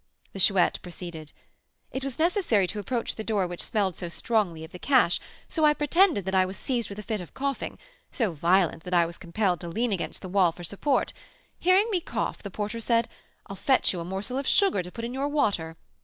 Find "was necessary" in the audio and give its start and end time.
2.03-2.65